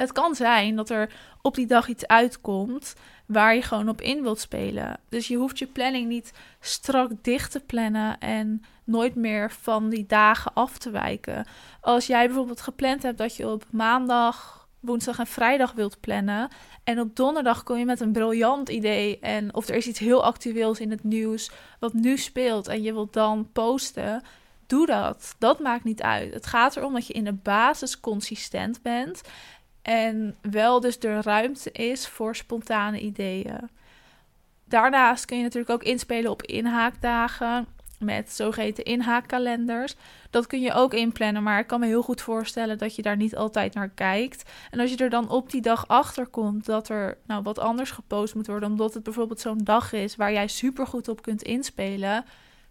Het 0.00 0.12
kan 0.12 0.34
zijn 0.34 0.76
dat 0.76 0.90
er 0.90 1.12
op 1.42 1.54
die 1.54 1.66
dag 1.66 1.88
iets 1.88 2.06
uitkomt 2.06 2.94
waar 3.26 3.54
je 3.54 3.62
gewoon 3.62 3.88
op 3.88 4.00
in 4.00 4.22
wilt 4.22 4.40
spelen. 4.40 5.00
Dus 5.08 5.28
je 5.28 5.36
hoeft 5.36 5.58
je 5.58 5.66
planning 5.66 6.08
niet 6.08 6.32
strak 6.60 7.10
dicht 7.22 7.50
te 7.50 7.60
plannen 7.60 8.18
en 8.18 8.64
nooit 8.84 9.14
meer 9.14 9.50
van 9.50 9.88
die 9.88 10.06
dagen 10.06 10.54
af 10.54 10.78
te 10.78 10.90
wijken. 10.90 11.46
Als 11.80 12.06
jij 12.06 12.26
bijvoorbeeld 12.26 12.60
gepland 12.60 13.02
hebt 13.02 13.18
dat 13.18 13.36
je 13.36 13.48
op 13.48 13.64
maandag, 13.70 14.68
woensdag 14.80 15.18
en 15.18 15.26
vrijdag 15.26 15.72
wilt 15.72 16.00
plannen. 16.00 16.48
En 16.84 17.00
op 17.00 17.16
donderdag 17.16 17.62
kom 17.62 17.76
je 17.76 17.84
met 17.84 18.00
een 18.00 18.12
briljant 18.12 18.68
idee. 18.68 19.18
En 19.18 19.54
of 19.54 19.68
er 19.68 19.74
is 19.74 19.86
iets 19.86 19.98
heel 19.98 20.24
actueels 20.24 20.80
in 20.80 20.90
het 20.90 21.04
nieuws 21.04 21.50
wat 21.78 21.92
nu 21.92 22.16
speelt 22.16 22.68
en 22.68 22.82
je 22.82 22.92
wilt 22.92 23.12
dan 23.12 23.48
posten. 23.52 24.22
Doe 24.66 24.86
dat. 24.86 25.34
Dat 25.38 25.60
maakt 25.60 25.84
niet 25.84 26.02
uit. 26.02 26.34
Het 26.34 26.46
gaat 26.46 26.76
erom 26.76 26.92
dat 26.92 27.06
je 27.06 27.12
in 27.12 27.24
de 27.24 27.32
basis 27.32 28.00
consistent 28.00 28.82
bent. 28.82 29.22
En 29.82 30.36
wel 30.40 30.80
dus 30.80 30.98
de 30.98 31.22
ruimte 31.22 31.72
is 31.72 32.08
voor 32.08 32.36
spontane 32.36 33.00
ideeën. 33.00 33.70
Daarnaast 34.64 35.24
kun 35.24 35.36
je 35.36 35.42
natuurlijk 35.42 35.72
ook 35.72 35.82
inspelen 35.82 36.30
op 36.30 36.42
inhaakdagen 36.42 37.66
met 37.98 38.32
zogeheten 38.32 38.84
inhaakkalenders. 38.84 39.94
Dat 40.30 40.46
kun 40.46 40.60
je 40.60 40.72
ook 40.72 40.94
inplannen, 40.94 41.42
maar 41.42 41.58
ik 41.58 41.66
kan 41.66 41.80
me 41.80 41.86
heel 41.86 42.02
goed 42.02 42.20
voorstellen 42.20 42.78
dat 42.78 42.94
je 42.94 43.02
daar 43.02 43.16
niet 43.16 43.36
altijd 43.36 43.74
naar 43.74 43.88
kijkt. 43.88 44.50
En 44.70 44.80
als 44.80 44.90
je 44.90 44.96
er 44.96 45.10
dan 45.10 45.28
op 45.28 45.50
die 45.50 45.60
dag 45.60 45.88
achter 45.88 46.26
komt 46.26 46.66
dat 46.66 46.88
er 46.88 47.18
nou 47.26 47.42
wat 47.42 47.58
anders 47.58 47.90
gepost 47.90 48.34
moet 48.34 48.46
worden, 48.46 48.70
omdat 48.70 48.94
het 48.94 49.02
bijvoorbeeld 49.02 49.40
zo'n 49.40 49.64
dag 49.64 49.92
is 49.92 50.16
waar 50.16 50.32
jij 50.32 50.48
super 50.48 50.86
goed 50.86 51.08
op 51.08 51.22
kunt 51.22 51.42
inspelen, 51.42 52.24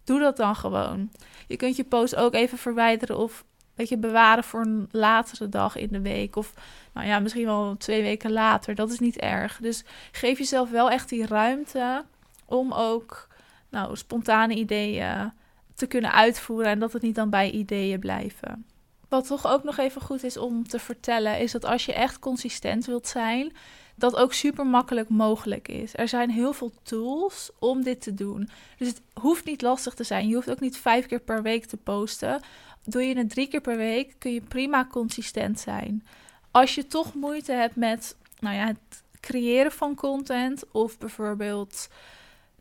doe 0.04 0.20
dat 0.20 0.38
dan 0.38 0.56
gewoon. 0.56 1.12
Je 1.48 1.56
kunt 1.56 1.76
je 1.76 1.84
post 1.84 2.16
ook 2.16 2.34
even 2.34 2.58
verwijderen 2.58 3.18
of 3.18 3.46
weet 3.76 3.90
je, 3.90 3.98
bewaren 3.98 4.44
voor 4.44 4.62
een 4.62 4.88
latere 4.92 5.50
dag 5.50 5.76
in 5.76 5.90
de 5.92 6.02
week. 6.02 6.36
Of 6.36 6.54
nou 6.94 7.08
ja, 7.08 7.20
misschien 7.20 7.46
wel 7.46 7.76
twee 7.78 8.02
weken 8.02 8.32
later. 8.32 8.76
Dat 8.76 8.92
is 8.92 9.00
niet 9.00 9.18
erg. 9.18 9.58
Dus 9.62 9.84
geef 10.12 10.38
jezelf 10.38 10.70
wel 10.70 10.90
echt 10.90 11.10
die 11.10 11.26
ruimte 11.26 12.06
om 12.46 12.74
ook 12.74 13.28
nou, 13.70 13.96
spontane 13.96 14.54
ideeën 14.54 15.32
te 15.76 15.88
kunnen 15.88 16.12
uitvoeren 16.14 16.68
en 16.72 16.80
dat 16.80 16.94
het 16.94 17.02
niet 17.02 17.16
dan 17.16 17.30
bij 17.30 17.52
ideeën 17.52 18.00
blijven. 18.00 18.66
Wat 19.10 19.28
toch 19.28 19.48
ook 19.48 19.64
nog 19.64 19.78
even 19.78 20.02
goed 20.02 20.24
is 20.24 20.38
om 20.38 20.68
te 20.68 20.80
vertellen, 20.80 21.40
is 21.40 21.52
dat 21.52 21.66
als 21.66 21.86
je 21.86 21.94
echt 21.94 22.20
consistent 22.20 22.86
wilt 22.86 23.08
zijn, 23.08 23.54
dat 23.96 24.16
ook 24.16 24.34
super 24.34 24.66
makkelijk 24.66 25.10
mogelijk 25.10 25.68
is. 25.68 25.92
Er 25.96 26.08
zijn 26.08 26.30
heel 26.30 26.54
veel 26.54 26.72
tools 26.84 27.52
om 27.60 27.84
dit 27.84 28.02
te 28.02 28.14
doen. 28.14 28.50
Dus 28.78 28.88
het 28.88 29.02
hoeft 29.14 29.46
niet 29.46 29.62
lastig 29.62 29.94
te 29.94 30.04
zijn. 30.04 30.28
Je 30.28 30.36
hoeft 30.36 30.50
ook 30.50 30.60
niet 30.60 30.78
vijf 30.78 31.06
keer 31.06 31.20
per 31.20 31.42
week 31.42 31.66
te 31.66 31.78
posten. 31.78 32.42
Doe 32.84 33.04
je 33.04 33.18
het 33.18 33.30
drie 33.30 33.48
keer 33.48 33.62
per 33.62 33.78
week, 33.78 34.16
kun 34.18 34.34
je 34.34 34.42
prima 34.42 34.88
consistent 34.92 35.60
zijn. 35.60 36.06
Als 36.52 36.76
je 36.76 36.88
toch 36.88 37.14
moeite 37.14 37.52
hebt 37.52 37.76
met 37.76 38.18
nou 38.40 38.56
ja, 38.56 38.66
het 38.66 39.04
creëren 39.20 39.72
van 39.72 39.96
content 39.96 40.72
of 40.72 40.98
bijvoorbeeld 40.98 41.90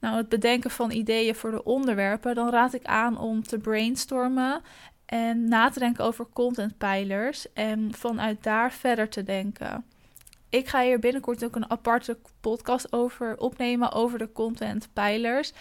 nou, 0.01 0.17
het 0.17 0.29
bedenken 0.29 0.71
van 0.71 0.91
ideeën 0.91 1.35
voor 1.35 1.51
de 1.51 1.65
onderwerpen, 1.65 2.35
dan 2.35 2.51
raad 2.51 2.75
ik 2.75 2.85
aan 2.85 3.19
om 3.19 3.43
te 3.43 3.59
brainstormen 3.59 4.63
en 5.07 5.49
na 5.49 5.71
te 5.71 5.79
denken 5.79 6.05
over 6.05 6.27
contentpijlers 6.33 7.53
en 7.53 7.95
vanuit 7.95 8.43
daar 8.43 8.73
verder 8.73 9.09
te 9.09 9.23
denken. 9.23 9.85
Ik 10.49 10.69
ga 10.69 10.83
hier 10.83 10.99
binnenkort 10.99 11.45
ook 11.45 11.57
een 11.57 11.71
aparte 11.71 12.19
podcast 12.41 12.93
over 12.93 13.39
opnemen 13.39 13.93
over 13.93 14.19
de 14.19 14.33
contentpijlers. 14.33 15.53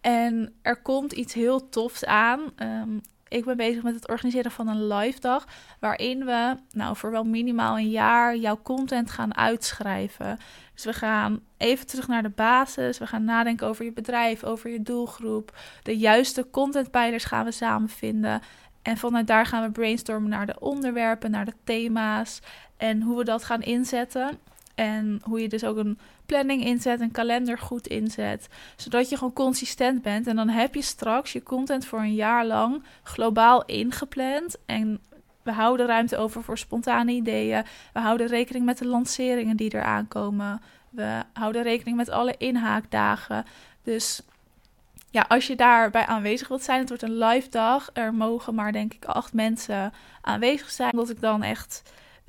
En 0.00 0.54
er 0.62 0.82
komt 0.82 1.12
iets 1.12 1.34
heel 1.34 1.68
tofs 1.68 2.04
aan. 2.04 2.40
Ehm, 2.56 2.98
ik 3.30 3.44
ben 3.44 3.56
bezig 3.56 3.82
met 3.82 3.94
het 3.94 4.08
organiseren 4.08 4.50
van 4.50 4.68
een 4.68 4.86
live 4.86 5.20
dag. 5.20 5.46
Waarin 5.78 6.24
we, 6.24 6.56
nou, 6.72 6.96
voor 6.96 7.10
wel 7.10 7.24
minimaal 7.24 7.78
een 7.78 7.90
jaar 7.90 8.36
jouw 8.36 8.60
content 8.62 9.10
gaan 9.10 9.36
uitschrijven. 9.36 10.38
Dus 10.74 10.84
we 10.84 10.92
gaan 10.92 11.40
even 11.56 11.86
terug 11.86 12.08
naar 12.08 12.22
de 12.22 12.28
basis. 12.28 12.98
We 12.98 13.06
gaan 13.06 13.24
nadenken 13.24 13.66
over 13.66 13.84
je 13.84 13.92
bedrijf, 13.92 14.44
over 14.44 14.70
je 14.70 14.82
doelgroep. 14.82 15.58
De 15.82 15.98
juiste 15.98 16.46
contentpijlers 16.50 17.24
gaan 17.24 17.44
we 17.44 17.50
samen 17.50 17.88
vinden. 17.88 18.40
En 18.82 18.96
vanuit 18.96 19.26
daar 19.26 19.46
gaan 19.46 19.62
we 19.62 19.70
brainstormen 19.70 20.30
naar 20.30 20.46
de 20.46 20.60
onderwerpen, 20.60 21.30
naar 21.30 21.44
de 21.44 21.54
thema's. 21.64 22.40
En 22.76 23.02
hoe 23.02 23.18
we 23.18 23.24
dat 23.24 23.44
gaan 23.44 23.62
inzetten. 23.62 24.38
En 24.74 25.20
hoe 25.22 25.40
je 25.40 25.48
dus 25.48 25.64
ook 25.64 25.76
een 25.76 25.98
planning 26.30 26.64
inzet, 26.64 27.00
een 27.00 27.10
kalender 27.10 27.58
goed 27.58 27.86
inzet. 27.86 28.48
Zodat 28.76 29.08
je 29.08 29.16
gewoon 29.16 29.32
consistent 29.32 30.02
bent. 30.02 30.26
En 30.26 30.36
dan 30.36 30.48
heb 30.48 30.74
je 30.74 30.82
straks 30.82 31.32
je 31.32 31.42
content 31.42 31.86
voor 31.86 31.98
een 31.98 32.14
jaar 32.14 32.46
lang 32.46 32.82
globaal 33.02 33.64
ingepland. 33.64 34.56
En 34.66 35.00
we 35.42 35.52
houden 35.52 35.86
ruimte 35.86 36.16
over 36.16 36.42
voor 36.42 36.58
spontane 36.58 37.12
ideeën. 37.12 37.64
We 37.92 38.00
houden 38.00 38.26
rekening 38.26 38.64
met 38.64 38.78
de 38.78 38.86
lanceringen 38.86 39.56
die 39.56 39.70
er 39.70 39.82
aankomen. 39.82 40.60
We 40.90 41.22
houden 41.32 41.62
rekening 41.62 41.96
met 41.96 42.10
alle 42.10 42.34
inhaakdagen. 42.38 43.44
Dus 43.82 44.22
ja, 45.10 45.24
als 45.28 45.46
je 45.46 45.56
daarbij 45.56 46.06
aanwezig 46.06 46.48
wilt 46.48 46.62
zijn, 46.62 46.78
het 46.78 46.88
wordt 46.88 47.02
een 47.02 47.18
live 47.18 47.48
dag. 47.48 47.90
Er 47.92 48.14
mogen 48.14 48.54
maar 48.54 48.72
denk 48.72 48.94
ik 48.94 49.04
acht 49.04 49.32
mensen 49.32 49.92
aanwezig 50.20 50.70
zijn. 50.70 50.92
Omdat 50.92 51.10
ik 51.10 51.20
dan 51.20 51.42
echt 51.42 51.82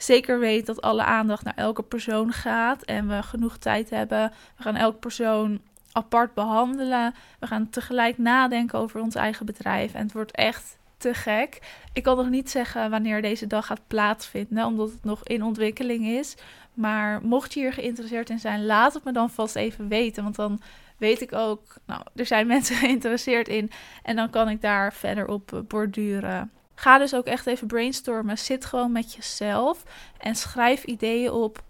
zeker 0.04 0.40
weet 0.40 0.66
dat 0.66 0.82
alle 0.82 1.04
aandacht 1.04 1.44
naar 1.44 1.56
elke 1.56 1.84
persoon 1.84 2.32
gaat 2.32 2.84
en 2.84 3.08
we 3.08 3.24
genoeg 3.24 3.58
tijd 3.58 3.90
hebben. 3.90 4.32
We 4.58 4.64
gaan 4.64 4.76
elke 4.76 4.98
persoon 4.98 5.62
apart 5.92 6.34
behandelen. 6.34 7.14
We 7.40 7.48
gaan 7.48 7.70
tegelijk 7.70 8.18
nadenken 8.18 8.80
over 8.80 9.02
ons 9.02 9.16
eigen 9.16 9.46
bedrijf. 9.46 9.94
En 9.94 10.04
het 10.04 10.14
wordt 10.14 10.32
echt 10.32 10.78
te 10.98 11.14
gek. 11.14 11.60
Ik 11.94 12.04
kan 12.04 12.18
nog 12.18 12.30
niet 12.30 12.50
zeggen 12.50 12.90
wanneer 12.90 13.22
deze 13.22 13.48
dag 13.48 13.66
gaat 13.66 13.88
plaatsvinden, 13.88 14.66
omdat 14.66 14.92
het 14.92 15.04
nog 15.04 15.24
in 15.24 15.44
ontwikkeling 15.44 16.06
is. 16.08 16.36
Maar 16.74 17.22
mocht 17.22 17.54
je 17.54 17.60
hier 17.60 17.74
geïnteresseerd 17.74 18.30
in 18.30 18.40
zijn, 18.40 18.66
laat 18.66 18.94
het 18.94 19.04
me 19.04 19.12
dan 19.12 19.30
vast 19.30 19.56
even 19.56 19.88
weten. 19.88 20.24
Want 20.24 20.36
dan 20.36 20.62
weet 20.98 21.22
ik 21.22 21.34
ook, 21.34 21.76
nou, 21.86 22.02
er 22.16 22.26
zijn 22.26 22.48
mensen 22.56 22.76
geïnteresseerd 22.76 23.48
in. 23.48 23.72
En 24.04 24.16
dan 24.16 24.30
kan 24.30 24.50
ik 24.50 24.62
daar 24.62 24.94
verder 24.94 25.28
op 25.28 25.64
borduren. 25.68 26.52
Ga 26.82 26.98
dus 26.98 27.16
ook 27.16 27.26
echt 27.26 27.48
even 27.48 27.68
brainstormen. 27.68 28.38
Zit 28.38 28.66
gewoon 28.66 28.92
met 28.92 29.14
jezelf 29.14 29.84
en 30.18 30.36
schrijf 30.36 30.84
ideeën 30.84 31.32
op. 31.32 31.64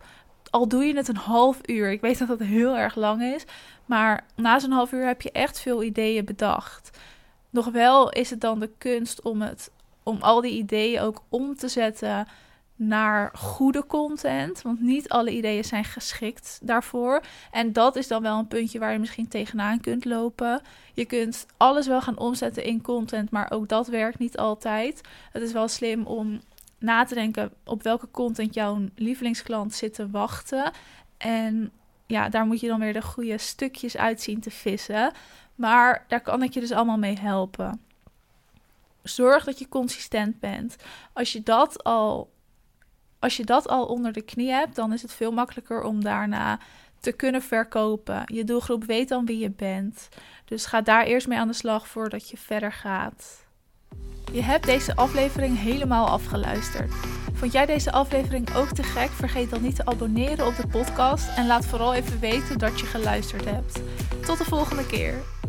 Al 0.50 0.68
doe 0.68 0.84
je 0.84 0.96
het 0.96 1.08
een 1.08 1.16
half 1.16 1.60
uur. 1.66 1.92
Ik 1.92 2.02
weet 2.02 2.20
dat 2.20 2.28
dat 2.28 2.40
heel 2.40 2.78
erg 2.78 2.96
lang 2.96 3.22
is. 3.22 3.44
Maar 3.86 4.26
na 4.36 4.60
zo'n 4.60 4.72
half 4.72 4.92
uur 4.92 5.06
heb 5.06 5.22
je 5.22 5.32
echt 5.32 5.62
veel 5.62 5.84
ideeën 5.84 6.26
bedacht. 6.26 6.98
Nog 7.50 7.66
wel 7.66 8.10
is 8.10 8.30
het 8.30 8.42
dan 8.42 8.60
de 8.60 8.70
kunst 8.78 9.22
om, 9.22 9.42
het, 9.42 9.72
om 10.04 10.18
al 10.22 10.42
die 10.42 10.58
ideeën 10.58 11.02
ook 11.02 11.22
om 11.30 11.56
te 11.56 11.68
zetten 11.68 12.28
naar 12.84 13.32
goede 13.34 13.86
content. 13.86 14.62
Want 14.62 14.82
niet 14.82 15.10
alle 15.10 15.32
ideeën 15.32 15.64
zijn 15.64 15.84
geschikt 15.84 16.60
daarvoor. 16.64 17.22
En 17.52 17.74
dat 17.74 17.96
is 17.96 18.08
dan 18.08 18.22
wel 18.22 18.38
een 18.38 18.48
puntje 18.48 18.80
waar 18.80 18.94
je 18.94 19.00
misschien 19.00 19.28
tegenaan 19.28 19.80
kunt 19.80 20.06
lopen. 20.06 20.62
Je 20.94 21.06
kunt 21.06 21.46
alles 21.58 21.88
wel 21.88 22.02
gaan 22.02 22.18
omzetten 22.18 22.64
in 22.64 22.82
content, 22.82 23.32
maar 23.32 23.52
ook 23.52 23.68
dat 23.68 23.88
werkt 23.88 24.20
niet 24.20 24.38
altijd. 24.38 25.02
Het 25.32 25.42
is 25.42 25.52
wel 25.52 25.68
slim 25.68 26.06
om 26.06 26.42
na 26.80 27.04
te 27.04 27.14
denken 27.14 27.54
op 27.66 27.84
welke 27.84 28.12
content 28.12 28.54
jouw 28.54 28.80
lievelingsklant 28.96 29.74
zit 29.74 29.94
te 29.94 30.10
wachten. 30.10 30.72
En 31.18 31.72
ja, 32.06 32.30
daar 32.30 32.46
moet 32.46 32.60
je 32.60 32.68
dan 32.68 32.80
weer 32.80 32.94
de 32.94 33.02
goede 33.02 33.38
stukjes 33.38 33.98
uit 33.98 34.22
zien 34.22 34.40
te 34.40 34.52
vissen. 34.52 35.12
Maar 35.56 36.06
daar 36.08 36.22
kan 36.22 36.44
ik 36.44 36.54
je 36.54 36.60
dus 36.60 36.72
allemaal 36.72 36.98
mee 36.98 37.20
helpen. 37.20 37.82
Zorg 39.04 39.44
dat 39.44 39.60
je 39.60 39.68
consistent 39.68 40.40
bent. 40.40 40.76
Als 41.14 41.32
je 41.32 41.44
dat 41.44 41.84
al 41.84 42.30
Als 43.22 43.38
je 43.38 43.44
dat 43.44 43.68
al 43.68 43.86
onder 43.86 44.14
de 44.14 44.22
knie 44.22 44.52
hebt, 44.52 44.76
dan 44.76 44.94
is 44.94 45.02
het 45.02 45.14
veel 45.14 45.32
makkelijker 45.32 45.84
om 45.84 46.04
daarna 46.04 46.60
te 47.00 47.12
kunnen 47.12 47.42
verkopen. 47.42 48.24
Je 48.26 48.44
doelgroep 48.44 48.84
weet 48.84 49.10
dan 49.10 49.26
wie 49.26 49.38
je 49.38 49.50
bent. 49.50 50.10
Dus 50.46 50.66
ga 50.66 50.82
daar 50.82 51.04
eerst 51.04 51.28
mee 51.28 51.38
aan 51.38 51.48
de 51.48 51.54
slag 51.54 51.88
voordat 51.88 52.30
je 52.30 52.38
verder 52.38 52.72
gaat. 52.72 53.46
Je 54.32 54.44
hebt 54.44 54.66
deze 54.66 54.96
aflevering 54.96 55.58
helemaal 55.58 56.08
afgeluisterd. 56.08 56.94
Vond 57.34 57.52
jij 57.52 57.66
deze 57.66 57.92
aflevering 57.92 58.56
ook 58.56 58.70
te 58.70 58.84
gek? 58.84 59.10
Vergeet 59.10 59.50
dan 59.50 59.62
niet 59.62 59.76
te 59.76 59.86
abonneren 59.86 60.48
op 60.48 60.56
de 60.56 60.68
podcast 60.68 61.38
en 61.38 61.48
laat 61.48 61.66
vooral 61.66 61.94
even 61.94 62.20
weten 62.20 62.58
dat 62.58 62.80
je 62.80 62.86
geluisterd 62.86 63.46
hebt. 63.46 63.82
Tot 64.26 64.38
de 64.38 64.46
volgende 64.46 64.88
keer. 64.88 65.41